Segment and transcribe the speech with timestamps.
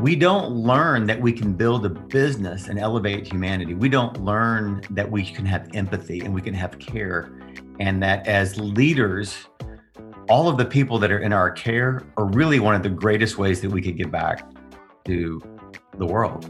[0.00, 3.74] we don't learn that we can build a business and elevate humanity.
[3.74, 7.30] We don't learn that we can have empathy and we can have care.
[7.80, 9.36] And that as leaders,
[10.30, 13.36] all of the people that are in our care are really one of the greatest
[13.36, 14.50] ways that we could give back
[15.04, 15.38] to
[15.98, 16.48] the world.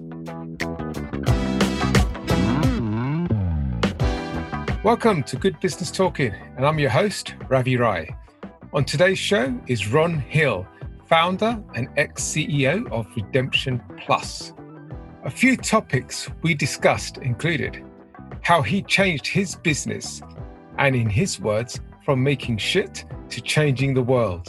[4.84, 8.14] Welcome to Good Business Talking, and I'm your host, Ravi Rai.
[8.72, 10.68] On today's show is Ron Hill
[11.10, 14.52] founder and ex CEO of Redemption Plus.
[15.24, 17.84] A few topics we discussed included
[18.42, 20.22] how he changed his business,
[20.78, 24.46] and in his words, from making shit to changing the world.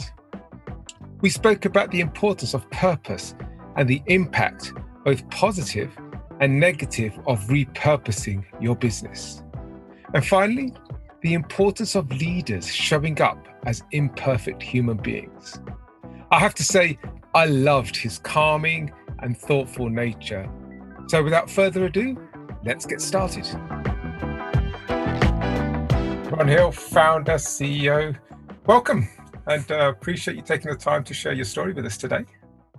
[1.20, 3.34] We spoke about the importance of purpose
[3.76, 4.72] and the impact,
[5.04, 5.90] both positive
[6.40, 9.42] and negative, of repurposing your business.
[10.14, 10.72] And finally,
[11.22, 15.60] the importance of leaders showing up as imperfect human beings.
[16.32, 16.98] I have to say,
[17.34, 20.50] I loved his calming and thoughtful nature.
[21.08, 22.16] So, without further ado,
[22.64, 23.46] let's get started.
[26.32, 28.16] Ron Hill, founder, CEO,
[28.64, 29.06] welcome
[29.46, 32.24] and uh, appreciate you taking the time to share your story with us today.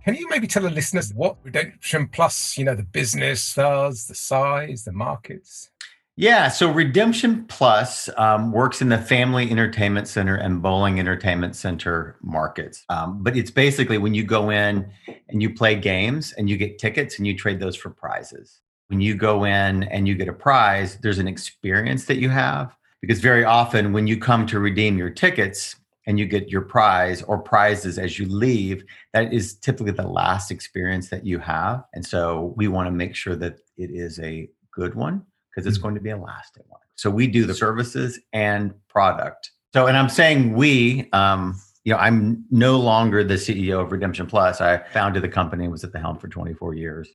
[0.04, 4.16] Can you maybe tell the listeners what Redemption Plus, you know, the business does, the
[4.16, 5.70] size, the markets?
[6.16, 12.18] Yeah, so Redemption Plus um, works in the Family Entertainment Center and Bowling Entertainment Center
[12.22, 12.86] markets.
[12.90, 14.92] Um, but it's basically when you go in
[15.30, 18.62] and you play games and you get tickets and you trade those for prizes.
[18.90, 22.76] When you go in and you get a prize, there's an experience that you have.
[23.02, 27.24] Because very often when you come to redeem your tickets and you get your prize
[27.24, 28.84] or prizes as you leave,
[29.14, 31.84] that is typically the last experience that you have.
[31.96, 35.78] And so we want to make sure that it is a good one because it's
[35.78, 35.84] mm-hmm.
[35.84, 36.82] going to be a lasting one.
[36.96, 39.52] So we do the services and product.
[39.74, 44.28] So, and I'm saying we, um, you know, I'm no longer the CEO of Redemption
[44.28, 44.62] Plus.
[44.62, 47.10] I founded the company, was at the helm for 24 years.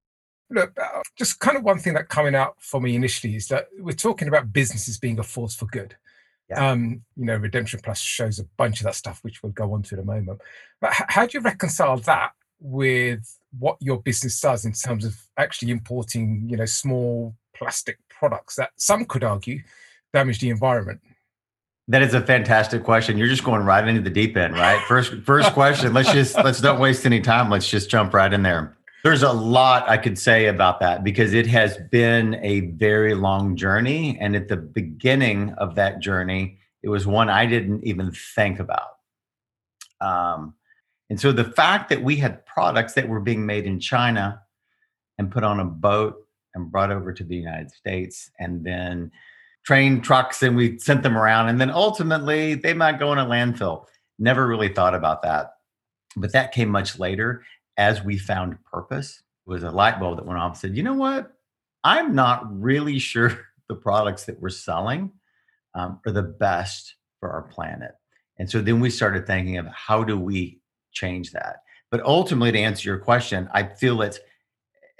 [0.50, 3.68] Look, uh, just kind of one thing that coming out for me initially is that
[3.78, 5.96] we're talking about businesses being a force for good.
[6.48, 6.70] Yeah.
[6.70, 9.82] Um, you know, Redemption Plus shows a bunch of that stuff, which we'll go on
[9.84, 10.40] to in a moment.
[10.80, 15.70] But how do you reconcile that with what your business does in terms of actually
[15.70, 19.60] importing, you know, small plastic products that some could argue
[20.12, 21.00] damage the environment?
[21.88, 23.16] That is a fantastic question.
[23.16, 24.82] You're just going right into the deep end, right?
[24.86, 25.94] First, first question.
[25.94, 27.48] Let's just let's don't waste any time.
[27.50, 28.76] Let's just jump right in there.
[29.04, 33.56] There's a lot I could say about that because it has been a very long
[33.56, 38.60] journey, and at the beginning of that journey, it was one I didn't even think
[38.60, 38.98] about.
[40.00, 40.54] Um,
[41.08, 44.42] and so the fact that we had products that were being made in China
[45.16, 46.27] and put on a boat
[46.58, 49.10] and brought over to the United States and then
[49.64, 51.48] train trucks and we sent them around.
[51.48, 53.84] And then ultimately they might go in a landfill.
[54.18, 55.52] Never really thought about that.
[56.16, 57.44] But that came much later
[57.76, 59.22] as we found purpose.
[59.46, 61.32] It was a light bulb that went off and said, you know what?
[61.84, 65.12] I'm not really sure the products that we're selling
[65.74, 67.92] um, are the best for our planet.
[68.38, 70.60] And so then we started thinking of how do we
[70.92, 71.62] change that?
[71.90, 74.18] But ultimately, to answer your question, I feel it's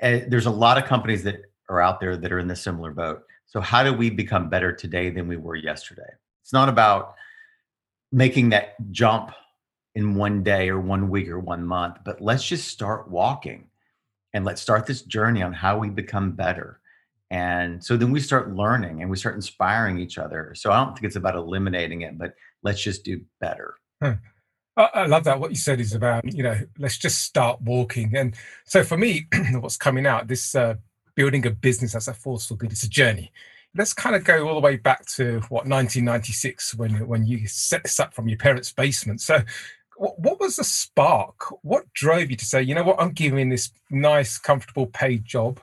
[0.03, 2.93] uh, there's a lot of companies that are out there that are in the similar
[2.93, 3.23] boat.
[3.47, 6.11] So how do we become better today than we were yesterday?
[6.43, 7.15] It's not about
[8.13, 9.33] making that jump
[9.95, 13.69] in one day or one week or one month, but let's just start walking
[14.33, 16.81] and let's start this journey on how we become better.
[17.31, 20.55] And so then we start learning and we start inspiring each other.
[20.55, 23.75] So I don't think it's about eliminating it, but let's just do better.
[24.03, 24.13] Hmm.
[24.77, 25.41] I love that.
[25.41, 28.17] What you said is about, you know, let's just start walking.
[28.17, 29.27] And so for me,
[29.59, 30.75] what's coming out, this uh,
[31.19, 33.33] building a business as a force for good, it's a journey.
[33.77, 37.83] Let's kind of go all the way back to what 1996 when when you set
[37.83, 39.21] this up from your parents' basement.
[39.21, 39.41] So,
[39.97, 41.37] what, what was the spark?
[41.63, 45.61] What drove you to say, you know what, I'm giving this nice, comfortable paid job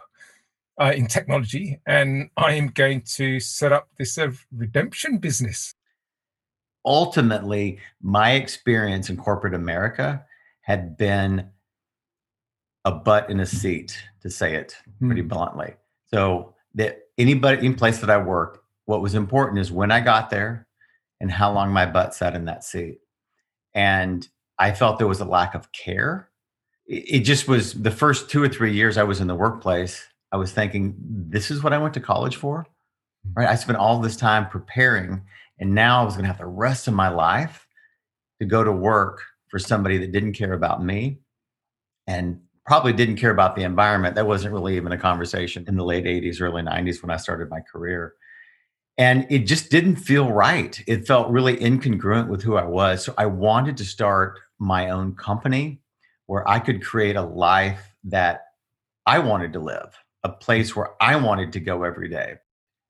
[0.80, 5.74] uh, in technology, and I am going to set up this uh, redemption business
[6.86, 10.24] ultimately, my experience in corporate America
[10.62, 11.50] had been
[12.86, 15.28] a butt in a seat, to say it pretty mm.
[15.28, 15.74] bluntly.
[16.08, 20.30] So that anybody, in place that I worked, what was important is when I got
[20.30, 20.68] there
[21.20, 23.00] and how long my butt sat in that seat.
[23.74, 24.28] And
[24.60, 26.30] I felt there was a lack of care.
[26.86, 30.08] It just was the first two or three years I was in the workplace.
[30.32, 32.68] I was thinking, this is what I went to college for,
[33.26, 33.34] hmm.
[33.36, 33.50] right?
[33.50, 35.24] I spent all this time preparing
[35.60, 37.68] and now I was going to have the rest of my life
[38.40, 41.20] to go to work for somebody that didn't care about me
[42.08, 44.16] and probably didn't care about the environment.
[44.16, 47.50] That wasn't really even a conversation in the late 80s, early 90s when I started
[47.50, 48.16] my career.
[48.98, 50.82] And it just didn't feel right.
[50.88, 53.04] It felt really incongruent with who I was.
[53.04, 55.82] So I wanted to start my own company
[56.28, 58.46] where I could create a life that
[59.06, 62.36] I wanted to live, a place where I wanted to go every day.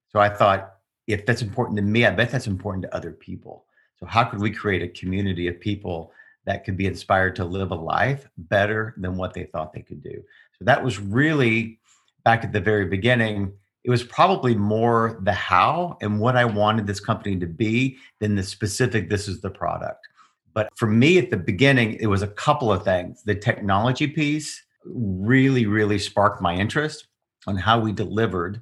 [0.09, 0.75] So I thought,
[1.07, 3.65] if that's important to me, I bet that's important to other people.
[3.97, 6.11] So, how could we create a community of people
[6.45, 10.03] that could be inspired to live a life better than what they thought they could
[10.03, 10.23] do?
[10.57, 11.79] So, that was really
[12.23, 13.53] back at the very beginning.
[13.83, 18.35] It was probably more the how and what I wanted this company to be than
[18.35, 20.07] the specific, this is the product.
[20.55, 23.21] But for me at the beginning, it was a couple of things.
[23.23, 27.07] The technology piece really, really sparked my interest
[27.45, 28.61] on how we delivered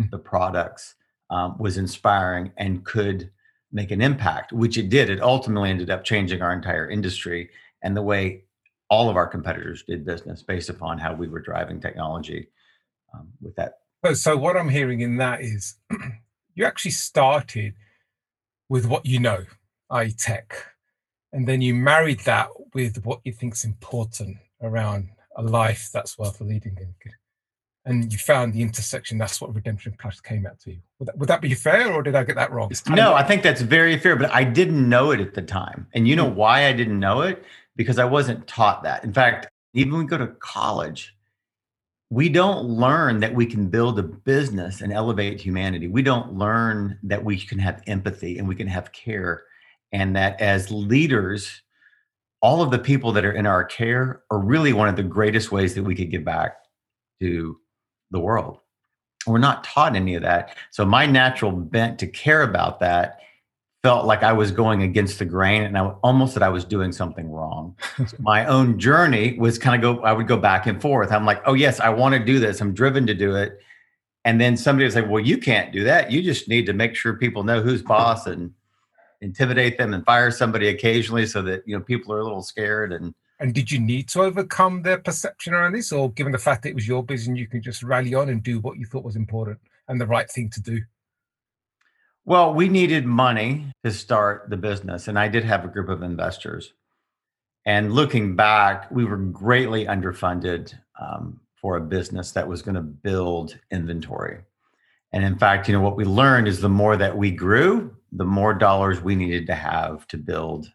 [0.00, 0.10] mm.
[0.10, 0.96] the products
[1.30, 3.30] um, was inspiring and could
[3.72, 5.10] make an impact, which it did.
[5.10, 7.50] It ultimately ended up changing our entire industry
[7.82, 8.44] and the way
[8.90, 12.48] all of our competitors did business based upon how we were driving technology
[13.14, 13.80] um, with that.
[14.14, 15.76] So, what I'm hearing in that is
[16.54, 17.74] you actually started
[18.68, 19.44] with what you know,
[19.90, 20.54] i.e., tech,
[21.32, 26.18] and then you married that with what you think is important around a life that's
[26.18, 26.94] worth leading in
[27.88, 29.18] and you found the intersection.
[29.18, 30.78] That's what Redemption Plus came out to you.
[30.98, 32.70] Would that, would that be fair, or did I get that wrong?
[32.90, 35.86] No, I think that's very fair, but I didn't know it at the time.
[35.94, 36.36] And you know hmm.
[36.36, 37.42] why I didn't know it?
[37.76, 39.04] Because I wasn't taught that.
[39.04, 41.14] In fact, even when we go to college,
[42.10, 45.88] we don't learn that we can build a business and elevate humanity.
[45.88, 49.44] We don't learn that we can have empathy and we can have care.
[49.92, 51.62] And that as leaders,
[52.40, 55.52] all of the people that are in our care are really one of the greatest
[55.52, 56.56] ways that we could give back
[57.20, 57.58] to
[58.10, 58.58] the world.
[59.26, 60.56] We're not taught any of that.
[60.70, 63.18] So my natural bent to care about that
[63.82, 66.92] felt like I was going against the grain and I almost that I was doing
[66.92, 67.76] something wrong.
[67.96, 71.12] so my own journey was kind of go, I would go back and forth.
[71.12, 72.60] I'm like, oh, yes, I want to do this.
[72.60, 73.58] I'm driven to do it.
[74.24, 76.10] And then somebody would say, well, you can't do that.
[76.10, 78.52] You just need to make sure people know who's boss and
[79.20, 82.92] intimidate them and fire somebody occasionally so that, you know, people are a little scared
[82.92, 86.62] and, and did you need to overcome their perception around this, or given the fact
[86.62, 89.04] that it was your business, you can just rally on and do what you thought
[89.04, 89.58] was important
[89.88, 90.82] and the right thing to do?
[92.24, 96.02] Well, we needed money to start the business, and I did have a group of
[96.02, 96.74] investors.
[97.64, 102.82] And looking back, we were greatly underfunded um, for a business that was going to
[102.82, 104.40] build inventory.
[105.12, 108.24] And in fact, you know, what we learned is the more that we grew, the
[108.24, 110.70] more dollars we needed to have to build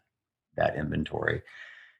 [0.56, 1.42] that inventory.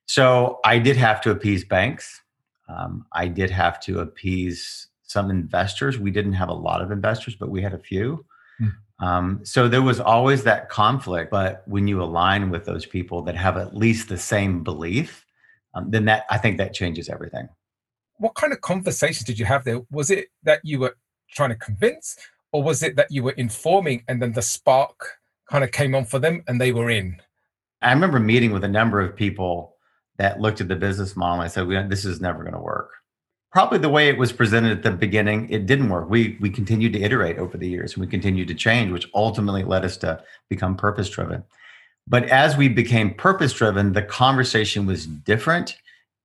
[0.07, 2.21] So I did have to appease banks.
[2.69, 5.99] Um, I did have to appease some investors.
[5.99, 8.25] We didn't have a lot of investors, but we had a few.
[8.61, 8.73] Mm.
[9.01, 11.31] Um, so there was always that conflict.
[11.31, 15.25] But when you align with those people that have at least the same belief,
[15.75, 17.49] um, then that I think that changes everything.
[18.19, 19.81] What kind of conversations did you have there?
[19.91, 20.97] Was it that you were
[21.31, 22.17] trying to convince,
[22.53, 25.19] or was it that you were informing and then the spark
[25.51, 27.21] kind of came on for them and they were in?
[27.83, 29.74] I remember meeting with a number of people
[30.19, 32.91] that looked at the business model and said, "This is never going to work."
[33.53, 36.11] Probably the way it was presented at the beginning, it didn't work.
[36.11, 39.65] We we continued to iterate over the years, and we continued to change, which ultimately
[39.65, 41.45] led us to become purpose driven.
[42.07, 45.77] But as we became purpose driven, the conversation was different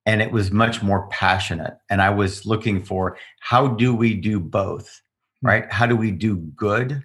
[0.06, 1.78] and it was much more passionate.
[1.88, 5.00] And I was looking for how do we do both,
[5.40, 5.48] hmm.
[5.48, 5.72] right?
[5.72, 7.04] How do we do good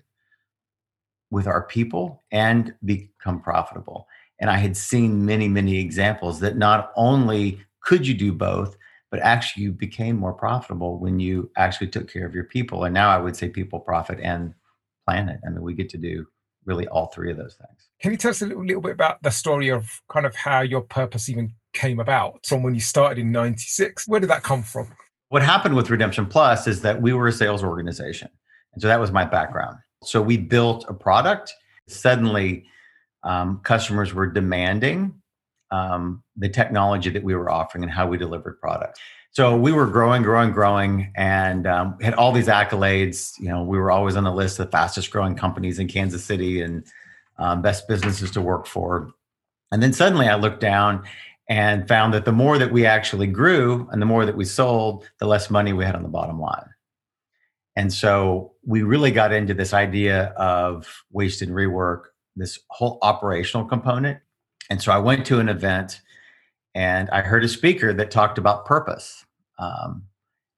[1.32, 4.08] with our people and become profitable?
[4.40, 8.76] And I had seen many, many examples that not only could you do both,
[9.12, 12.84] but actually you became more profitable when you actually took care of your people.
[12.84, 14.54] And now I would say people, profit, and
[15.08, 15.40] planet.
[15.46, 16.26] I mean, we get to do
[16.66, 17.90] really all three of those things.
[18.02, 20.62] Can you tell us a little, little bit about the story of kind of how
[20.62, 24.08] your purpose even came about from when you started in 96?
[24.08, 24.90] Where did that come from?
[25.30, 28.30] What happened with Redemption Plus is that we were a sales organization.
[28.74, 29.78] And so that was my background.
[30.04, 31.54] So we built a product.
[31.88, 32.66] Suddenly,
[33.26, 35.14] um, customers were demanding
[35.72, 39.00] um, the technology that we were offering and how we delivered product.
[39.32, 43.38] So we were growing, growing, growing, and um, had all these accolades.
[43.38, 46.24] You know, we were always on the list of the fastest growing companies in Kansas
[46.24, 46.86] City and
[47.38, 49.12] um, best businesses to work for.
[49.74, 51.04] And then suddenly I looked down
[51.50, 55.10] and found that the more that we actually grew and the more that we sold,
[55.20, 56.70] the less money we had on the bottom line.
[57.76, 62.04] And so we really got into this idea of waste and rework
[62.36, 64.20] this whole operational component.
[64.70, 66.02] And so I went to an event
[66.74, 69.26] and I heard a speaker that talked about purpose.
[69.58, 70.04] Um,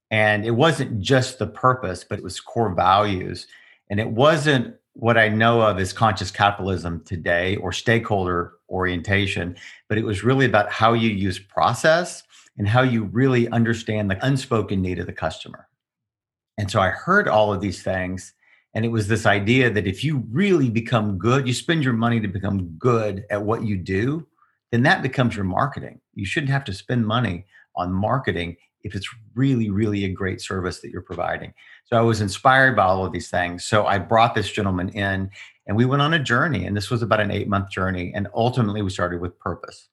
[0.10, 3.48] and it wasn't just the purpose, but it was core values.
[3.90, 9.56] And it wasn't what I know of as conscious capitalism today or stakeholder orientation,
[9.88, 12.24] but it was really about how you use process
[12.58, 15.68] and how you really understand the unspoken need of the customer.
[16.58, 18.34] And so I heard all of these things
[18.78, 22.20] and it was this idea that if you really become good, you spend your money
[22.20, 24.28] to become good at what you do,
[24.72, 26.00] then that becomes your marketing.
[26.14, 30.80] You shouldn't have to spend money on marketing if it's really, really a great service
[30.82, 31.56] that you're providing.
[31.86, 33.66] So I was inspired by all of these things.
[33.66, 35.32] So I brought this gentleman in
[35.66, 36.68] and we went on a journey.
[36.68, 38.12] And this was about an eight month journey.
[38.14, 39.90] And ultimately, we started with purpose.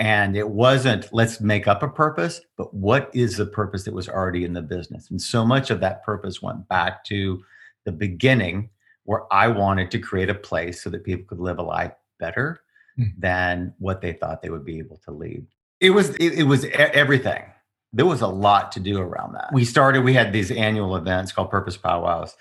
[0.00, 4.08] And it wasn't let's make up a purpose, but what is the purpose that was
[4.08, 5.08] already in the business?
[5.08, 7.44] And so much of that purpose went back to
[7.84, 8.70] the beginning
[9.04, 12.60] where I wanted to create a place so that people could live a life better
[12.98, 13.12] mm.
[13.18, 15.46] than what they thought they would be able to lead.
[15.80, 17.44] It was it, it was everything.
[17.92, 19.50] There was a lot to do around that.
[19.52, 20.02] We started.
[20.02, 22.34] We had these annual events called Purpose Powwows,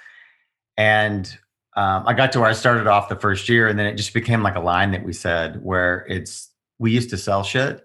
[0.77, 1.27] and
[1.75, 4.13] um, I got to where I started off the first year, and then it just
[4.13, 7.77] became like a line that we said where it's we used to sell shit,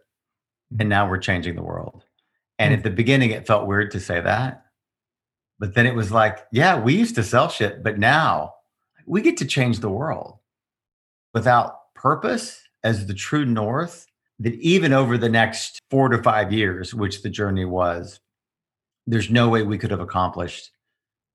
[0.73, 0.81] mm.
[0.81, 2.05] and now we're changing the world.
[2.59, 2.77] And mm.
[2.77, 4.66] at the beginning, it felt weird to say that,
[5.59, 8.55] but then it was like, yeah, we used to sell shit, but now
[9.07, 10.39] we get to change the world
[11.33, 14.07] without purpose as the true north.
[14.39, 18.21] That even over the next four to five years, which the journey was,
[19.07, 20.73] there's no way we could have accomplished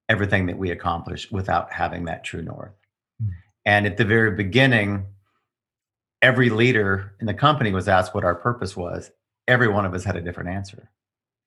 [0.08, 2.74] everything that we accomplished without having that true north.
[3.24, 3.30] Mm.
[3.66, 5.08] And at the very beginning,
[6.22, 9.10] every leader in the company was asked what our purpose was.
[9.48, 10.92] Every one of us had a different answer.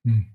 [0.05, 0.25] Mm.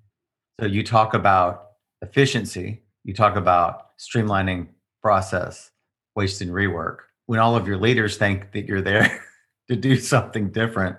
[0.58, 1.69] So you talk about
[2.02, 4.68] efficiency, you talk about streamlining
[5.02, 5.70] process,
[6.14, 6.98] waste and rework.
[7.26, 9.22] When all of your leaders think that you're there
[9.68, 10.96] to do something different,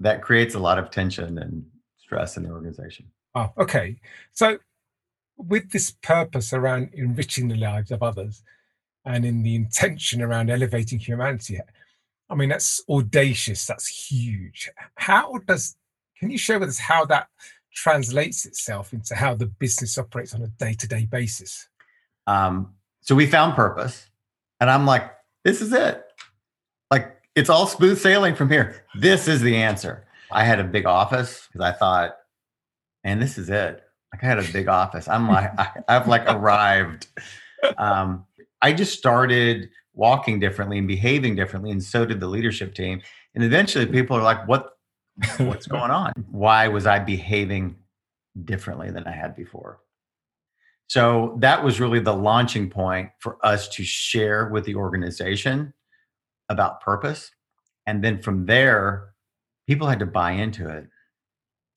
[0.00, 1.64] that creates a lot of tension and
[1.96, 3.06] stress in the organization.
[3.34, 3.96] Oh, okay.
[4.32, 4.58] So,
[5.36, 8.42] with this purpose around enriching the lives of others
[9.04, 11.60] and in the intention around elevating humanity,
[12.30, 14.68] I mean, that's audacious, that's huge.
[14.96, 15.76] How does,
[16.18, 17.28] can you share with us how that
[17.74, 21.68] translates itself into how the business operates on a day to day basis?
[22.26, 24.08] Um, so we found purpose,
[24.60, 25.10] and I'm like,
[25.44, 26.04] this is it.
[26.90, 28.84] Like, it's all smooth sailing from here.
[28.94, 30.04] This is the answer.
[30.30, 32.16] I had a big office because I thought,
[33.04, 33.82] and this is it.
[34.12, 35.08] Like, I had a big office.
[35.08, 37.06] I'm like, I, I've like arrived.
[37.76, 38.26] Um,
[38.60, 43.00] I just started walking differently and behaving differently, and so did the leadership team.
[43.34, 44.77] And eventually, people are like, "What
[45.38, 46.12] what's going on?
[46.30, 47.76] Why was I behaving
[48.44, 49.80] differently than I had before?
[50.88, 55.74] So that was really the launching point for us to share with the organization
[56.48, 57.30] about purpose.
[57.86, 59.10] And then from there,
[59.66, 60.88] people had to buy into it.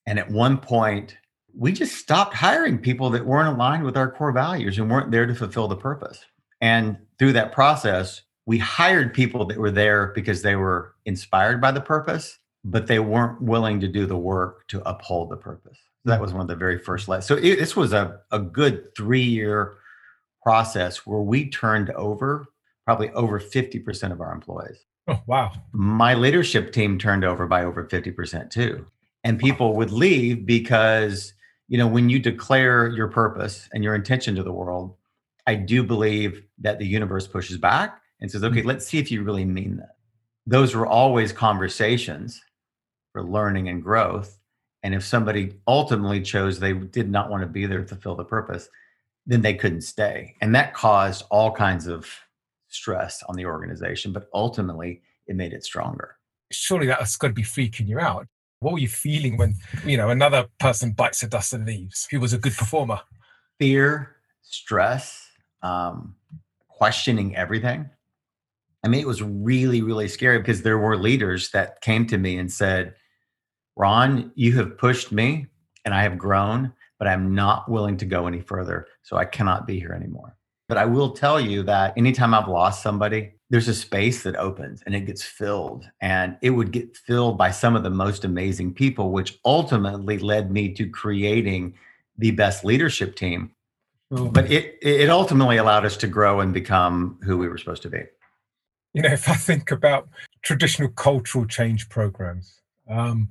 [0.05, 1.17] And at one point,
[1.53, 5.25] we just stopped hiring people that weren't aligned with our core values and weren't there
[5.25, 6.24] to fulfill the purpose.
[6.62, 11.71] And through that process, we hired people that were there because they were inspired by
[11.71, 15.77] the purpose but they weren't willing to do the work to uphold the purpose.
[16.06, 17.27] That was one of the very first lessons.
[17.27, 19.75] So it, this was a, a good three year
[20.44, 22.48] process where we turned over
[22.86, 24.86] probably over 50% of our employees.
[25.08, 25.51] Oh, wow.
[25.72, 28.86] My leadership team turned over by over 50% too.
[29.24, 31.34] And people would leave because,
[31.68, 34.96] you know, when you declare your purpose and your intention to the world,
[35.46, 38.68] I do believe that the universe pushes back and says, okay, mm-hmm.
[38.68, 39.96] let's see if you really mean that.
[40.48, 42.41] Those were always conversations
[43.12, 44.38] for learning and growth.
[44.84, 48.25] And if somebody ultimately chose they did not want to be there to fulfill the
[48.25, 48.70] purpose,
[49.25, 50.36] then they couldn't stay.
[50.41, 52.08] And that caused all kinds of
[52.68, 56.18] stress on the organization, but ultimately it made it stronger.
[56.51, 58.27] Surely that's got to be freaking you out.
[58.60, 62.20] What were you feeling when, you know, another person bites the dust and leaves who
[62.20, 63.00] was a good performer?
[63.60, 65.27] Fear, stress,
[65.63, 66.15] um,
[66.68, 67.89] questioning everything.
[68.84, 72.38] I mean, it was really, really scary because there were leaders that came to me
[72.38, 72.96] and said,
[73.75, 75.48] Ron, you have pushed me
[75.86, 78.88] and I have grown, but I'm not willing to go any further.
[79.01, 80.38] So I cannot be here anymore.
[80.68, 84.82] But I will tell you that anytime I've lost somebody, there's a space that opens
[84.86, 85.90] and it gets filled.
[86.00, 90.51] And it would get filled by some of the most amazing people, which ultimately led
[90.51, 91.74] me to creating
[92.18, 93.51] the best leadership team.
[94.12, 94.30] Oh.
[94.30, 97.90] But it it ultimately allowed us to grow and become who we were supposed to
[97.90, 98.04] be.
[98.94, 100.08] You know, if I think about
[100.44, 103.30] traditional cultural change programs, um,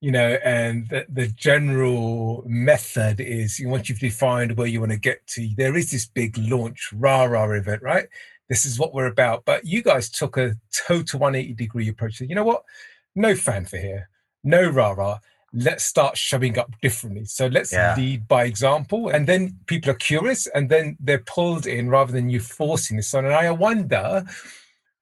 [0.00, 4.98] you know, and the, the general method is once you've defined where you want to
[4.98, 8.06] get to, there is this big launch rah rah event, right?
[8.48, 9.44] This is what we're about.
[9.44, 12.16] But you guys took a total 180 degree approach.
[12.16, 12.64] So, you know what?
[13.14, 14.08] No fanfare here,
[14.42, 15.18] no rah rah.
[15.52, 17.24] Let's start showing up differently.
[17.26, 17.94] So let's yeah.
[17.96, 19.08] lead by example.
[19.08, 23.12] And then people are curious and then they're pulled in rather than you forcing this
[23.14, 23.26] on.
[23.26, 24.24] And I wonder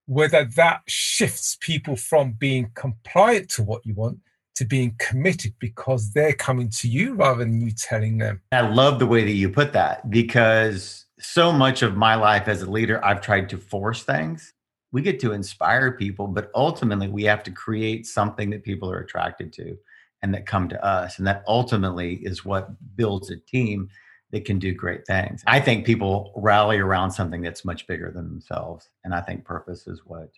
[0.07, 4.21] whether that shifts people from being compliant to what you want
[4.59, 8.41] to being committed because they're coming to you rather than you telling them.
[8.53, 12.63] I love the way that you put that because so much of my life as
[12.63, 14.53] a leader, I've tried to force things.
[14.93, 19.01] we get to inspire people, but ultimately we have to create something that people are
[19.01, 19.77] attracted to
[20.23, 21.19] and that come to us.
[21.19, 23.89] And that ultimately is what builds a team
[24.31, 25.43] that can do great things.
[25.47, 28.89] I think people rally around something that's much bigger than themselves.
[29.05, 30.31] And I think purpose is what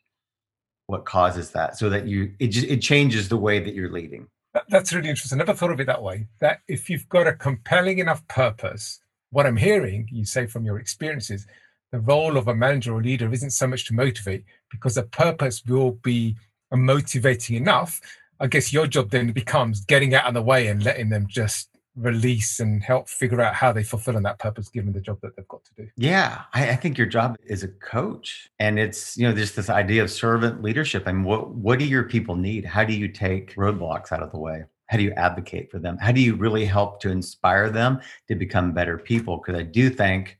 [0.90, 4.26] what causes that so that you it just it changes the way that you're leading.
[4.68, 5.36] That's really interesting.
[5.36, 6.26] I never thought of it that way.
[6.40, 10.78] That if you've got a compelling enough purpose, what I'm hearing you say from your
[10.80, 11.46] experiences,
[11.92, 15.62] the role of a manager or leader isn't so much to motivate because the purpose
[15.66, 16.36] will be
[16.72, 18.00] motivating enough.
[18.40, 21.68] I guess your job then becomes getting out of the way and letting them just
[22.00, 25.36] release and help figure out how they fulfill in that purpose given the job that
[25.36, 25.88] they've got to do.
[25.96, 29.68] Yeah I, I, think your job is a coach and it's you know there's this
[29.68, 32.64] idea of servant leadership and what what do your people need?
[32.64, 34.64] How do you take roadblocks out of the way?
[34.86, 35.98] How do you advocate for them?
[35.98, 39.36] How do you really help to inspire them to become better people?
[39.36, 40.38] Because i do think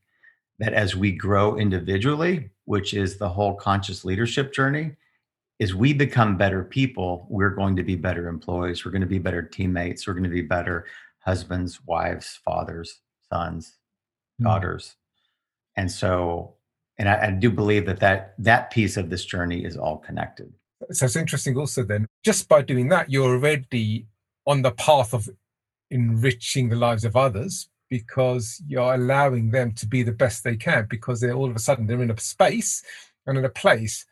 [0.59, 4.93] that as we grow individually which is the whole conscious leadership journey
[5.59, 9.19] is we become better people we're going to be better employees we're going to be
[9.19, 10.87] better teammates we're going to be better
[11.31, 13.01] husbands, wives, fathers,
[13.33, 13.77] sons,
[14.41, 14.45] mm.
[14.47, 14.97] daughters.
[15.77, 16.55] And so,
[16.99, 20.53] and I, I, do believe that, that that piece of this journey is all connected.
[20.91, 24.07] So it's interesting also then, just by doing that, you're already
[24.45, 25.29] on the path of
[25.91, 30.87] enriching the lives of others because you're allowing them to be the best they can
[30.91, 32.83] because they're all of a sudden they're in a space
[33.27, 34.05] and in a place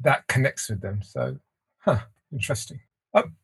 [0.00, 1.02] that connects with them.
[1.02, 1.38] So,
[1.78, 2.80] huh, interesting.
[3.14, 3.34] Um,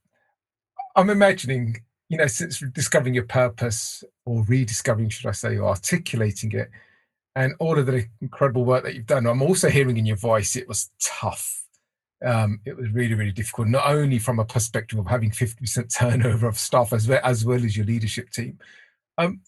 [0.95, 1.83] I'm imagining
[2.13, 6.69] you know, since discovering your purpose or rediscovering, should I say, or articulating it,
[7.35, 10.55] and all of the incredible work that you've done, I'm also hearing in your voice
[10.55, 11.65] it was tough.
[12.23, 16.47] Um, it was really, really difficult, not only from a perspective of having 50% turnover
[16.47, 18.59] of staff as well as, well as your leadership team.
[19.17, 19.41] Um,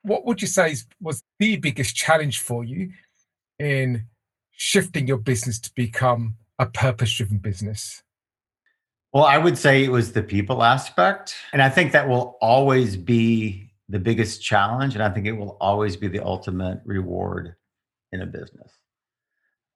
[0.00, 2.92] what would you say was the biggest challenge for you
[3.58, 4.06] in
[4.52, 8.02] shifting your business to become a purpose driven business?
[9.16, 11.36] Well, I would say it was the people aspect.
[11.54, 14.92] And I think that will always be the biggest challenge.
[14.92, 17.56] And I think it will always be the ultimate reward
[18.12, 18.70] in a business.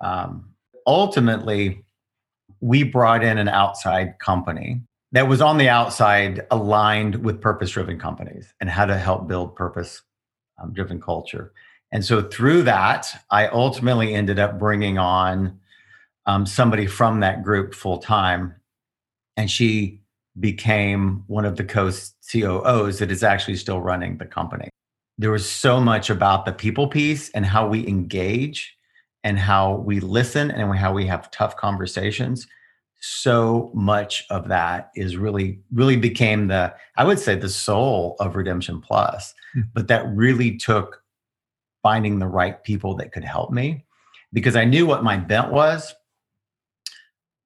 [0.03, 0.51] Um,
[0.87, 1.87] ultimately,
[2.61, 7.99] we brought in an outside company that was on the outside aligned with purpose driven
[7.99, 10.03] companies and how to help build purpose
[10.63, 11.55] um, driven culture.
[11.93, 15.59] And so through that, I ultimately ended up bringing on
[16.27, 18.55] um, somebody from that group full time
[19.41, 20.03] and she
[20.39, 24.69] became one of the co-COOs that is actually still running the company.
[25.17, 28.77] There was so much about the people piece and how we engage
[29.25, 32.47] and how we listen and how we have tough conversations.
[33.01, 38.37] So much of that is really, really became the, I would say, the soul of
[38.37, 39.33] Redemption Plus.
[39.57, 39.69] Mm-hmm.
[39.73, 41.03] But that really took
[41.83, 43.87] finding the right people that could help me
[44.35, 45.95] because I knew what my bent was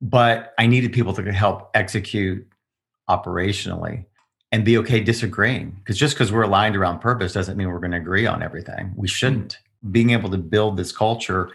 [0.05, 2.47] but I needed people to help execute
[3.09, 4.05] operationally
[4.53, 5.71] and be okay disagreeing.
[5.79, 8.93] Because just because we're aligned around purpose doesn't mean we're going to agree on everything.
[8.97, 9.13] We mm-hmm.
[9.13, 9.59] shouldn't.
[9.91, 11.51] Being able to build this culture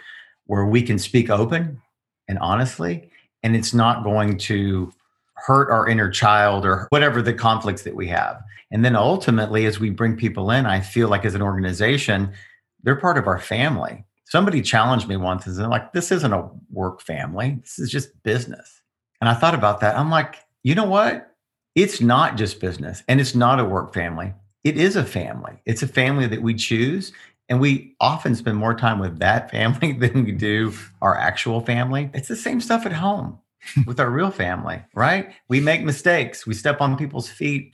[0.47, 1.79] where we can speak open
[2.27, 3.11] and honestly,
[3.43, 4.91] and it's not going to
[5.35, 8.41] hurt our inner child or whatever the conflicts that we have.
[8.71, 12.33] And then ultimately, as we bring people in, I feel like as an organization,
[12.81, 16.49] they're part of our family somebody challenged me once and said, like, this isn't a
[16.71, 17.57] work family.
[17.61, 18.81] This is just business.
[19.19, 19.97] And I thought about that.
[19.97, 21.35] I'm like, you know what?
[21.75, 24.33] It's not just business and it's not a work family.
[24.63, 25.61] It is a family.
[25.65, 27.11] It's a family that we choose.
[27.47, 32.11] And we often spend more time with that family than we do our actual family.
[32.13, 33.39] It's the same stuff at home
[33.87, 35.33] with our real family, right?
[35.47, 36.45] We make mistakes.
[36.45, 37.73] We step on people's feet.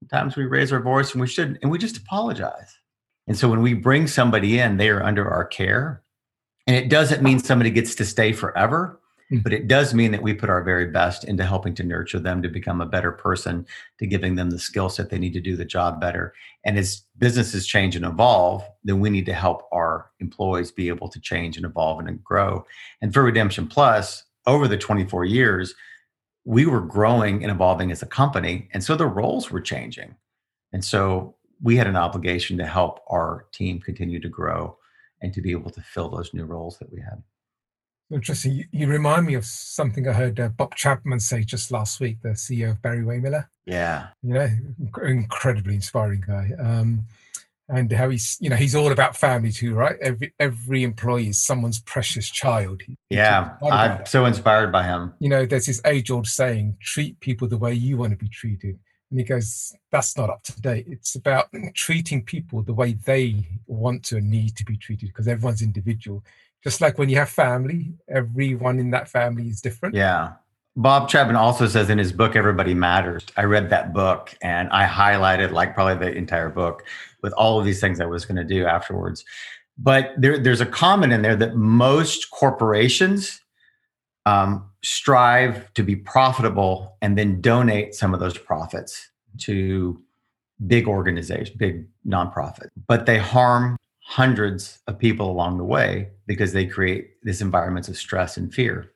[0.00, 2.78] Sometimes we raise our voice and we shouldn't, and we just apologize.
[3.26, 6.02] And so when we bring somebody in, they are under our care.
[6.66, 9.38] And it doesn't mean somebody gets to stay forever, hmm.
[9.38, 12.42] but it does mean that we put our very best into helping to nurture them
[12.42, 13.66] to become a better person,
[13.98, 16.34] to giving them the skill set they need to do the job better.
[16.64, 21.08] And as businesses change and evolve, then we need to help our employees be able
[21.08, 22.64] to change and evolve and grow.
[23.00, 25.74] And for Redemption Plus, over the 24 years,
[26.44, 28.68] we were growing and evolving as a company.
[28.72, 30.14] And so the roles were changing.
[30.72, 34.76] And so we had an obligation to help our team continue to grow
[35.22, 37.22] and to be able to fill those new roles that we had.
[38.10, 38.52] Interesting.
[38.52, 42.18] You, you remind me of something I heard uh, Bob Chapman say just last week,
[42.22, 43.48] the CEO of Barry-Wehmiller.
[43.64, 44.08] Yeah.
[44.22, 44.48] You know,
[45.02, 46.50] incredibly inspiring guy.
[46.58, 47.06] Um,
[47.68, 49.96] and how he's, you know, he's all about family too, right?
[50.00, 52.82] Every every employee is someone's precious child.
[52.82, 55.14] He, yeah, I'm so inspired by him.
[55.18, 58.78] You know, there's this age-old saying: treat people the way you want to be treated
[59.10, 60.86] And he goes, That's not up to date.
[60.88, 65.28] It's about treating people the way they want to and need to be treated because
[65.28, 66.24] everyone's individual.
[66.62, 69.94] Just like when you have family, everyone in that family is different.
[69.94, 70.32] Yeah.
[70.78, 73.24] Bob Chapman also says in his book, Everybody Matters.
[73.36, 76.84] I read that book and I highlighted like probably the entire book
[77.22, 79.24] with all of these things I was going to do afterwards.
[79.78, 83.40] But there, there's a comment in there that most corporations
[84.26, 89.08] um, strive to be profitable and then donate some of those profits
[89.38, 90.02] to
[90.66, 96.66] big organizations, big nonprofit, but they harm hundreds of people along the way because they
[96.66, 98.92] create these environments of stress and fear.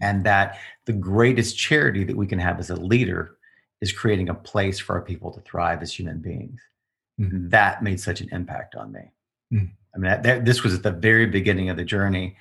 [0.00, 3.36] And that the greatest charity that we can have as a leader
[3.80, 6.60] is creating a place for our people to thrive as human beings.
[7.20, 7.48] Mm-hmm.
[7.48, 9.12] That made such an impact on me.
[9.52, 9.66] Mm-hmm.
[9.94, 12.36] I mean, that, this was at the very beginning of the journey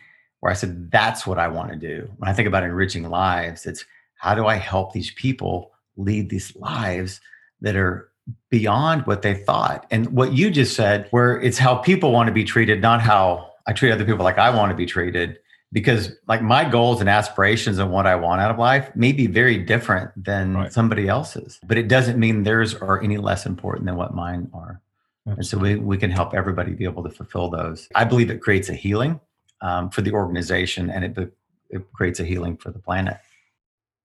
[0.47, 2.09] where I said, that's what I want to do.
[2.19, 3.83] When I think about enriching lives, it's
[4.15, 7.19] how do I help these people lead these lives
[7.59, 8.09] that are
[8.49, 9.85] beyond what they thought?
[9.91, 13.51] And what you just said, where it's how people want to be treated, not how
[13.67, 15.37] I treat other people like I want to be treated.
[15.73, 19.27] Because like my goals and aspirations and what I want out of life may be
[19.27, 20.71] very different than right.
[20.71, 24.79] somebody else's, but it doesn't mean theirs are any less important than what mine are.
[25.25, 27.89] And so we, we can help everybody be able to fulfill those.
[27.93, 29.19] I believe it creates a healing
[29.61, 31.33] um, for the organization and it,
[31.69, 33.17] it creates a healing for the planet.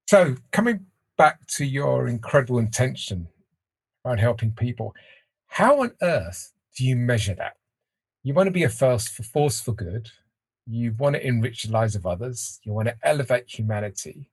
[0.08, 0.86] So, coming
[1.16, 3.28] back to your incredible intention
[4.04, 4.94] around helping people,
[5.46, 7.56] how on earth do you measure that?
[8.22, 10.10] You want to be a force for, force for good.
[10.66, 12.60] You want to enrich the lives of others.
[12.62, 14.30] You want to elevate humanity.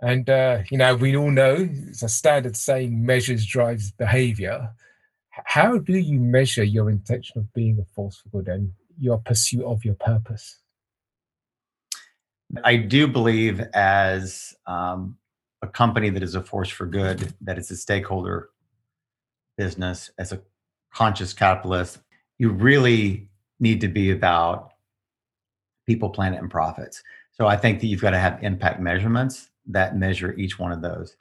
[0.00, 4.70] And, uh, you know, we all know it's a standard saying measures drives behavior.
[5.30, 9.64] How do you measure your intention of being a force for good and your pursuit
[9.64, 10.58] of your purpose?
[12.64, 15.16] I do believe, as um,
[15.62, 18.50] a company that is a force for good, that it's a stakeholder
[19.56, 20.40] business, as a
[20.92, 21.98] conscious capitalist,
[22.38, 23.28] you really
[23.58, 24.72] need to be about
[25.86, 27.02] people, planet, and profits.
[27.32, 30.82] So I think that you've got to have impact measurements that measure each one of
[30.82, 31.16] those.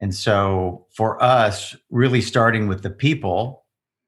[0.00, 3.61] And so for us, really starting with the people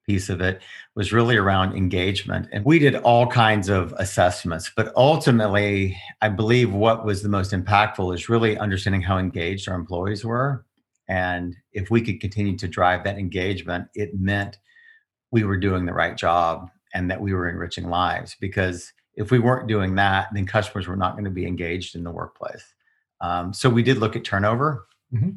[0.06, 0.60] piece of it
[0.94, 2.48] was really around engagement.
[2.52, 7.52] And we did all kinds of assessments, but ultimately, I believe what was the most
[7.52, 10.64] impactful is really understanding how engaged our employees were.
[11.08, 14.58] And if we could continue to drive that engagement, it meant
[15.30, 18.36] we were doing the right job and that we were enriching lives.
[18.40, 22.04] Because if we weren't doing that, then customers were not going to be engaged in
[22.04, 22.64] the workplace.
[23.20, 24.86] Um, so we did look at turnover.
[25.12, 25.30] Mm-hmm.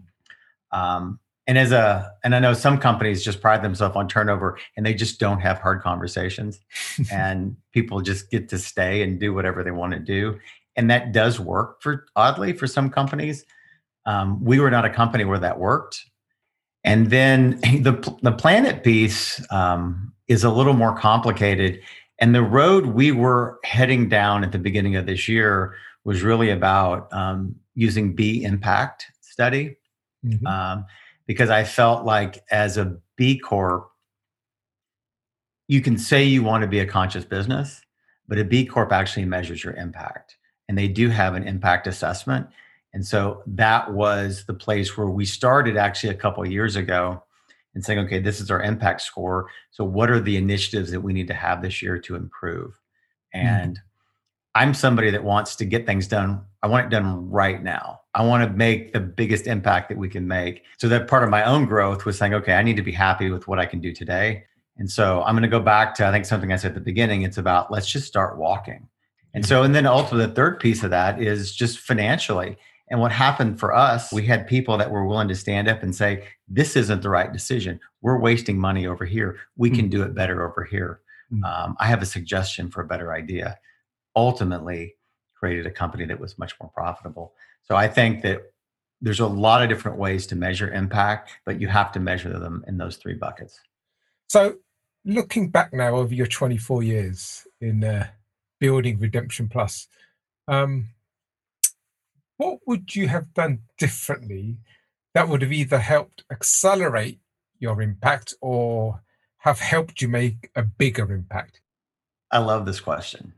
[0.78, 4.86] Um, and as a and i know some companies just pride themselves on turnover and
[4.86, 6.60] they just don't have hard conversations.
[7.12, 10.40] And people just get to stay and do whatever they want to do.
[10.76, 13.46] And that does work for oddly for some companies.
[14.06, 16.06] Um, we were not a company where that worked.
[16.84, 21.82] And then the, the planet piece um, is a little more complicated.
[22.20, 26.50] And the road we were heading down at the beginning of this year was really
[26.50, 29.78] about um, using b impact study.
[30.26, 30.48] Mm-hmm.
[31.28, 33.90] Because I felt like as a B Corp,
[35.68, 37.82] you can say you want to be a conscious business,
[38.28, 40.38] but a B Corp actually measures your impact.
[40.70, 42.48] And they do have an impact assessment.
[42.94, 47.24] And so that was the place where we started actually a couple years ago
[47.76, 49.50] and saying, okay, this is our impact score.
[49.72, 52.80] So what are the initiatives that we need to have this year to improve?
[53.34, 53.40] Hmm.
[53.40, 54.60] And mm-hmm.
[54.62, 56.42] I'm somebody that wants to get things done.
[56.64, 58.02] I want it done right now.
[58.14, 60.64] I want to make the biggest impact that we can make.
[60.78, 63.30] So that part of my own growth was saying, okay, I need to be happy
[63.30, 64.44] with what I can do today.
[64.78, 66.82] And so I'm going to go back to I think something I said at the
[66.82, 67.22] beginning.
[67.22, 68.88] It's about let's just start walking.
[69.34, 72.58] And so, and then also the third piece of that is just financially.
[72.90, 75.94] And what happened for us, we had people that were willing to stand up and
[75.94, 77.80] say, this isn't the right decision.
[78.02, 79.38] We're wasting money over here.
[79.58, 79.90] We can hmm.
[79.90, 81.02] do it better over here.
[81.30, 81.44] Hmm.
[81.44, 83.60] Um, I have a suggestion for a better idea
[84.18, 84.96] ultimately
[85.40, 87.34] created a company that was much more profitable.
[87.64, 88.42] So I think that
[89.02, 92.64] there's a lot of different ways to measure impact, but you have to measure them
[92.68, 93.60] in those three buckets.
[94.30, 94.56] So
[95.06, 98.08] looking back now over your 24 years in uh,
[98.60, 99.88] building Redemption Plus,
[100.48, 100.90] um,
[102.38, 104.58] what would you have done differently
[105.14, 107.20] that would have either helped accelerate
[107.60, 109.02] your impact or
[109.40, 111.62] have helped you make a bigger impact?
[112.32, 113.34] I love this question.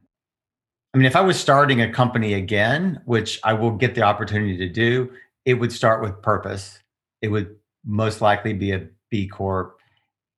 [0.94, 4.58] I mean, if I was starting a company again, which I will get the opportunity
[4.58, 5.12] to do,
[5.46, 6.80] it would start with purpose.
[7.22, 9.78] It would most likely be a B Corp,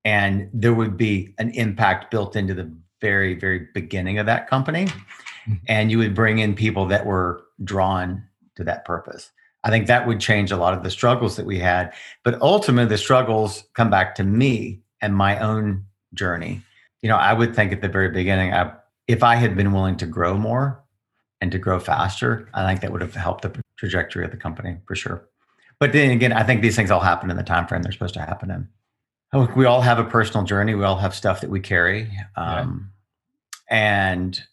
[0.03, 4.85] and there would be an impact built into the very, very beginning of that company.
[4.85, 5.53] Mm-hmm.
[5.67, 8.23] And you would bring in people that were drawn
[8.55, 9.31] to that purpose.
[9.63, 11.93] I think that would change a lot of the struggles that we had.
[12.23, 16.61] But ultimately, the struggles come back to me and my own journey.
[17.01, 18.73] You know, I would think at the very beginning, I,
[19.11, 20.83] if I had been willing to grow more
[21.41, 24.77] and to grow faster, I think that would have helped the trajectory of the company
[24.85, 25.27] for sure.
[25.79, 28.13] But then again, I think these things all happen in the time frame they're supposed
[28.13, 28.67] to happen in.
[29.55, 30.75] We all have a personal journey.
[30.75, 32.91] We all have stuff that we carry, um,
[33.71, 34.03] yeah.
[34.19, 34.43] and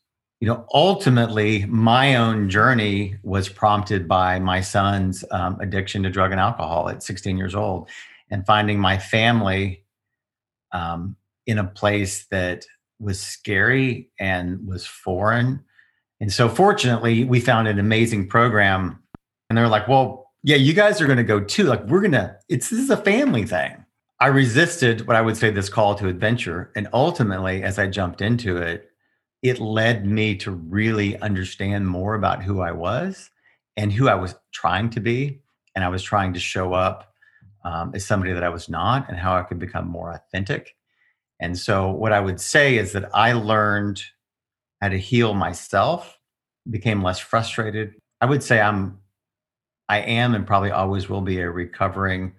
[0.40, 6.30] you know, ultimately, my own journey was prompted by my son's um, addiction to drug
[6.30, 7.88] and alcohol at 16 years old,
[8.30, 9.82] and finding my family
[10.70, 11.16] um,
[11.46, 12.66] in a place that
[13.00, 15.64] was scary and was foreign.
[16.20, 19.02] And so, fortunately, we found an amazing program,
[19.48, 21.64] and they're like, "Well, yeah, you guys are going to go too.
[21.64, 22.36] Like, we're gonna.
[22.48, 23.84] It's this is a family thing."
[24.20, 28.20] I resisted what I would say this call to adventure, and ultimately, as I jumped
[28.20, 28.88] into it
[29.42, 33.30] it led me to really understand more about who I was
[33.76, 35.40] and who I was trying to be.
[35.74, 37.12] And I was trying to show up
[37.64, 40.74] um, as somebody that I was not and how I could become more authentic.
[41.40, 44.02] And so, what I would say is that I learned
[44.80, 46.18] how to heal myself,
[46.68, 47.94] became less frustrated.
[48.20, 48.98] I would say I'm,
[49.88, 52.32] I am, and probably always will be a recovering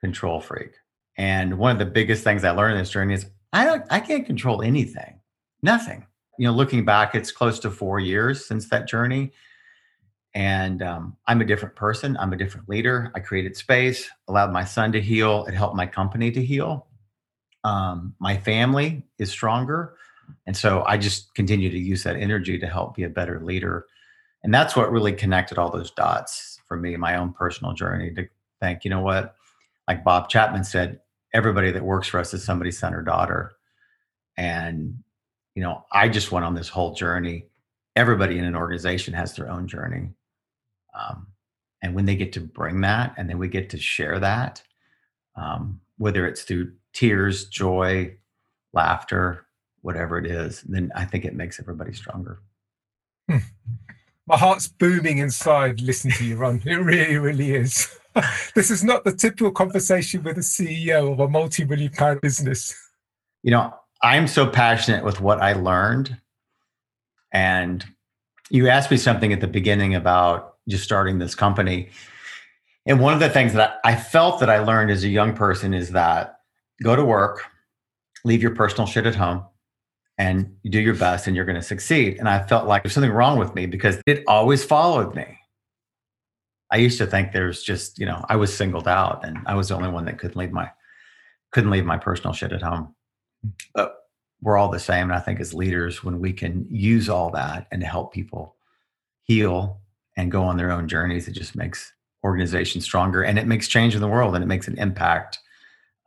[0.00, 0.72] control freak.
[1.16, 4.00] And one of the biggest things I learned in this journey is I don't, I
[4.00, 5.20] can't control anything
[5.62, 6.06] nothing.
[6.38, 9.32] You know, looking back, it's close to four years since that journey.
[10.34, 12.16] And um, I'm a different person.
[12.18, 13.10] I'm a different leader.
[13.14, 15.44] I created space, allowed my son to heal.
[15.46, 16.86] It helped my company to heal.
[17.64, 19.94] Um, my family is stronger.
[20.46, 23.86] And so I just continue to use that energy to help be a better leader.
[24.42, 28.28] And that's what really connected all those dots for me, my own personal journey to
[28.60, 29.34] think, you know what?
[29.88, 31.00] Like Bob Chapman said,
[31.34, 33.52] everybody that works for us is somebody's son or daughter.
[34.36, 35.02] And
[35.54, 37.46] you know, I just went on this whole journey.
[37.96, 40.10] Everybody in an organization has their own journey.
[40.98, 41.26] Um,
[41.82, 44.62] and when they get to bring that and then we get to share that,
[45.36, 48.16] um, whether it's through tears, joy,
[48.72, 49.46] laughter,
[49.82, 52.40] whatever it is, then I think it makes everybody stronger.
[53.28, 53.38] Hmm.
[54.26, 56.62] My heart's booming inside listening to you, Ron.
[56.64, 57.98] It really, really is.
[58.54, 62.74] this is not the typical conversation with a CEO of a multi-million pound business.
[63.42, 66.16] You know, I'm so passionate with what I learned.
[67.32, 67.84] And
[68.50, 71.90] you asked me something at the beginning about just starting this company.
[72.86, 75.74] And one of the things that I felt that I learned as a young person
[75.74, 76.39] is that
[76.82, 77.44] go to work,
[78.24, 79.44] leave your personal shit at home,
[80.18, 82.18] and you do your best and you're going to succeed.
[82.18, 85.38] And I felt like there's something wrong with me because it always followed me.
[86.70, 89.68] I used to think there's just, you know, I was singled out and I was
[89.68, 90.70] the only one that couldn't leave my
[91.52, 92.94] couldn't leave my personal shit at home.
[93.42, 93.50] Hmm.
[93.74, 93.96] But
[94.42, 95.04] we're all the same.
[95.04, 98.56] And I think as leaders, when we can use all that and help people
[99.22, 99.80] heal
[100.16, 101.92] and go on their own journeys, it just makes
[102.24, 105.38] organizations stronger and it makes change in the world and it makes an impact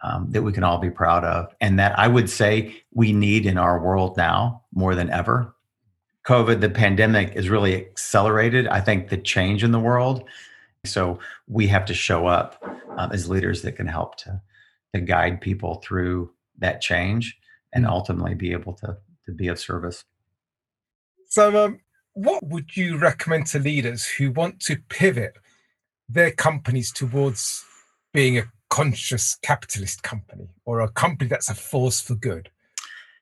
[0.03, 1.53] um, that we can all be proud of.
[1.61, 5.53] And that I would say we need in our world now more than ever.
[6.27, 10.23] COVID, the pandemic, is really accelerated, I think, the change in the world.
[10.85, 12.63] So we have to show up
[12.97, 14.41] um, as leaders that can help to,
[14.93, 17.37] to guide people through that change
[17.73, 20.03] and ultimately be able to to be of service.
[21.27, 21.79] So, um,
[22.13, 25.33] what would you recommend to leaders who want to pivot
[26.07, 27.65] their companies towards
[28.13, 32.49] being a conscious capitalist company or a company that's a force for good?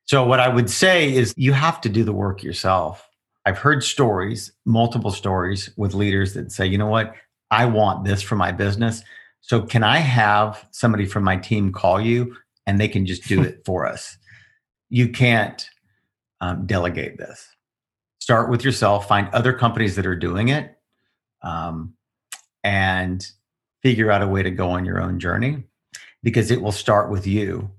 [0.06, 3.06] So, what I would say is you have to do the work yourself.
[3.46, 7.16] I've heard stories, multiple stories with leaders that say, you know what,
[7.50, 9.04] I want this for my business.
[9.42, 12.34] So, can I have somebody from my team call you
[12.66, 14.18] and they can just do it for us.
[14.90, 15.70] You can't
[16.40, 17.46] um, delegate this.
[18.20, 20.78] Start with yourself, find other companies that are doing it,
[21.42, 21.96] um,
[22.64, 23.26] and
[23.82, 25.64] figure out a way to go on your own journey
[26.24, 27.72] because it will start with you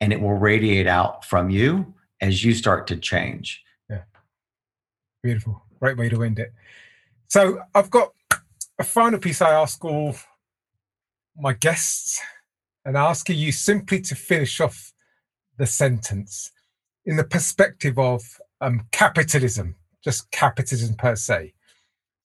[0.00, 3.62] and it will radiate out from you as you start to change.
[3.90, 4.02] Yeah.
[5.22, 5.62] Beautiful.
[5.80, 6.52] Great way to end it.
[7.26, 8.12] So I've got
[8.78, 10.14] a final piece I ask all
[11.36, 12.20] my guests
[12.84, 14.92] and asking you simply to finish off
[15.56, 16.52] the sentence
[17.04, 18.22] in the perspective of
[18.60, 21.54] um, capitalism, just capitalism per se.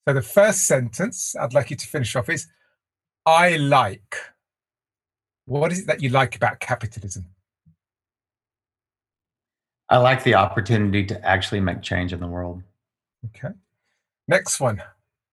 [0.08, 2.48] So the first sentence I'd like you to finish off is
[3.26, 4.18] I like.
[5.46, 7.26] What is it that you like about capitalism?
[9.90, 12.64] I like the opportunity to actually make change in the world.
[13.28, 13.54] Okay.
[14.28, 14.82] Next one.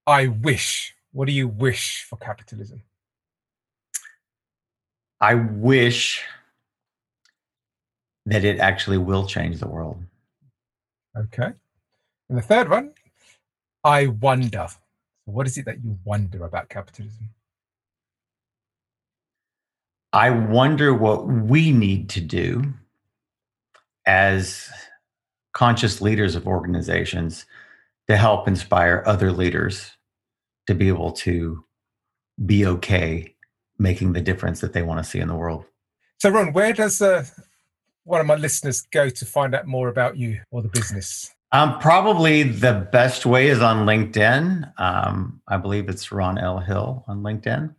[0.07, 0.95] I wish.
[1.13, 2.83] What do you wish for capitalism?
[5.21, 6.23] I wish
[8.27, 10.03] that it actually will change the world.
[11.17, 11.53] Okay.
[12.29, 12.95] And the third one,
[13.83, 14.69] I wonder.
[15.25, 17.31] What is it that you wonder about capitalism?
[20.13, 22.73] I wonder what we need to do
[24.07, 24.69] as
[25.53, 27.47] conscious leaders of organizations
[28.09, 29.93] to help inspire other leaders
[30.67, 31.65] to be able to
[32.45, 33.35] be okay
[33.79, 35.65] making the difference that they want to see in the world.
[36.19, 37.25] So, Ron, where does uh,
[38.05, 41.33] one of my listeners go to find out more about you or the business?
[41.53, 44.73] Um, probably the best way is on LinkedIn.
[44.79, 46.59] Um, I believe it's Ron L.
[46.59, 47.75] Hill on LinkedIn.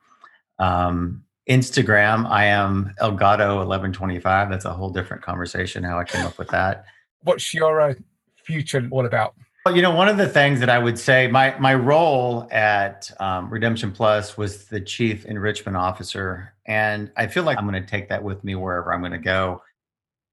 [0.60, 4.50] Um, Instagram, I am Elgato1125.
[4.50, 6.86] That's a whole different conversation how I came up with that.
[7.24, 7.94] What's your uh,
[8.36, 9.36] future all about?
[9.66, 13.12] Well, you know, one of the things that I would say, my my role at
[13.20, 17.88] um, Redemption Plus was the chief enrichment officer, and I feel like I'm going to
[17.88, 19.62] take that with me wherever I'm going to go.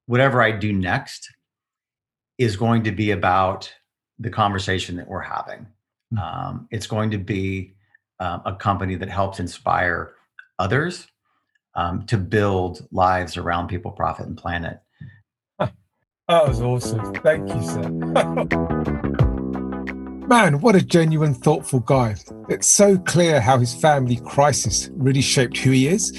[0.07, 1.31] Whatever I do next
[2.39, 3.71] is going to be about
[4.21, 5.67] the conversation that we're having.
[6.13, 6.19] Hmm.
[6.19, 7.75] Um, it's going to be
[8.21, 10.15] um, a company that helps inspire
[10.59, 11.07] others
[11.75, 14.81] um, to build lives around people, profit, and planet.
[15.59, 17.15] That was awesome.
[17.15, 17.89] Thank you, sir.
[20.29, 22.15] Man, what a genuine, thoughtful guy.
[22.51, 26.15] It's so clear how his family crisis really shaped who he is,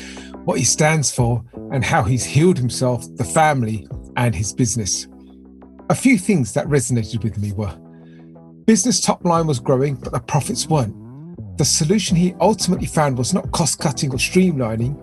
[0.46, 5.08] what he stands for, and how he's healed himself, the family, and his business.
[5.92, 7.78] A few things that resonated with me were
[8.66, 10.96] business top line was growing, but the profits weren't.
[11.60, 14.96] The solution he ultimately found was not cost cutting or streamlining,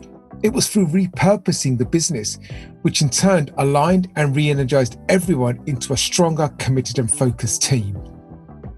[0.42, 2.38] it was through repurposing the business,
[2.80, 8.02] which in turn aligned and re energized everyone into a stronger, committed, and focused team.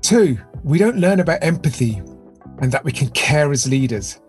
[0.00, 2.02] Two, we don't learn about empathy
[2.60, 4.20] and that we can care as leaders.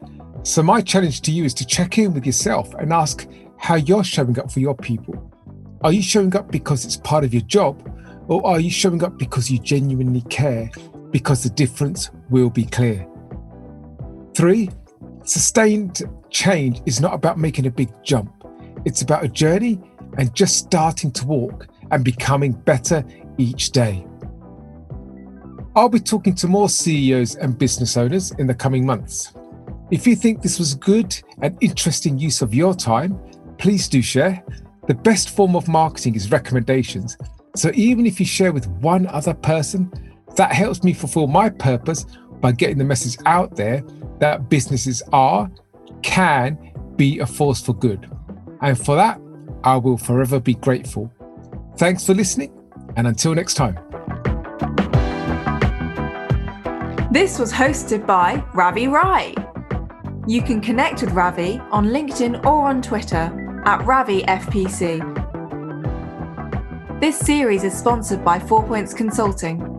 [0.43, 4.03] So, my challenge to you is to check in with yourself and ask how you're
[4.03, 5.33] showing up for your people.
[5.81, 7.81] Are you showing up because it's part of your job,
[8.27, 10.69] or are you showing up because you genuinely care?
[11.09, 13.07] Because the difference will be clear.
[14.39, 14.69] Three,
[15.25, 18.31] Sustained change is not about making a big jump,
[18.85, 19.81] it's about a journey
[20.17, 23.03] and just starting to walk and becoming better
[23.37, 24.07] each day.
[25.75, 29.33] I'll be talking to more CEOs and business owners in the coming months.
[29.91, 33.19] If you think this was good and interesting use of your time,
[33.57, 34.41] please do share.
[34.87, 37.17] The best form of marketing is recommendations.
[37.57, 39.91] So even if you share with one other person,
[40.37, 42.05] that helps me fulfill my purpose
[42.41, 43.83] by getting the message out there
[44.19, 45.49] that businesses are,
[46.01, 46.57] can
[46.95, 48.09] be a force for good.
[48.61, 49.19] And for that,
[49.63, 51.11] I will forever be grateful.
[51.77, 52.51] Thanks for listening,
[52.95, 53.77] and until next time.
[57.11, 59.33] This was hosted by Ravi Rai.
[60.27, 65.01] You can connect with Ravi on LinkedIn or on Twitter at RaviFPC.
[67.01, 69.78] This series is sponsored by Four Points Consulting.